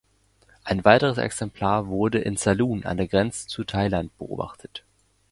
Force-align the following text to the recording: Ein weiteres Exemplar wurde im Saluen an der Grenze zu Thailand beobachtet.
Ein 0.63 0.83
weiteres 0.83 1.19
Exemplar 1.19 1.85
wurde 1.85 2.17
im 2.21 2.35
Saluen 2.35 2.85
an 2.87 2.97
der 2.97 3.07
Grenze 3.07 3.45
zu 3.47 3.63
Thailand 3.63 4.17
beobachtet. 4.17 4.83